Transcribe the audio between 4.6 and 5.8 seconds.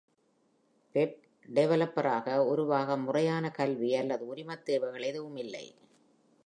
தேவைகள் எதுவும் இல்லை.